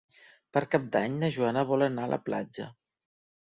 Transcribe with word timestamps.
Per 0.55 0.61
Cap 0.75 0.87
d'Any 0.95 1.19
na 1.25 1.29
Joana 1.35 1.65
vol 1.73 1.87
anar 1.89 2.07
a 2.09 2.11
la 2.15 2.21
platja. 2.31 2.67